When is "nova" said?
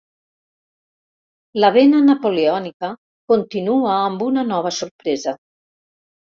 4.57-4.75